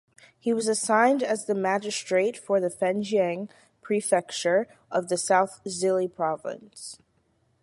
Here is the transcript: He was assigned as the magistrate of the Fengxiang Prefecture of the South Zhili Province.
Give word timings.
He 0.39 0.51
was 0.51 0.67
assigned 0.67 1.21
as 1.21 1.45
the 1.45 1.53
magistrate 1.53 2.37
of 2.39 2.61
the 2.63 2.69
Fengxiang 2.69 3.51
Prefecture 3.83 4.67
of 4.89 5.09
the 5.09 5.17
South 5.17 5.61
Zhili 5.65 6.11
Province. 6.11 6.97